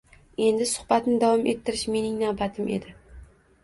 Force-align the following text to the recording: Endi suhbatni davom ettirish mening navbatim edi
Endi 0.45 0.67
suhbatni 0.71 1.19
davom 1.25 1.47
ettirish 1.53 1.87
mening 1.97 2.19
navbatim 2.25 2.77
edi 2.81 3.01